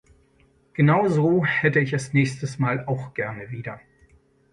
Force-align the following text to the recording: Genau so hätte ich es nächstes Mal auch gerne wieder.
Genau 0.73 1.07
so 1.09 1.45
hätte 1.45 1.79
ich 1.79 1.93
es 1.93 2.11
nächstes 2.11 2.57
Mal 2.57 2.83
auch 2.87 3.13
gerne 3.13 3.51
wieder. 3.51 3.79